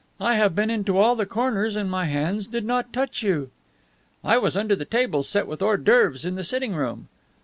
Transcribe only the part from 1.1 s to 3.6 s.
the corners, and my hands did not touch you."